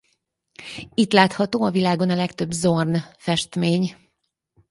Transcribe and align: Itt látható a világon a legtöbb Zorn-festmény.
Itt 0.93 1.11
látható 1.11 1.63
a 1.63 1.71
világon 1.71 2.09
a 2.09 2.15
legtöbb 2.15 2.51
Zorn-festmény. 2.51 3.95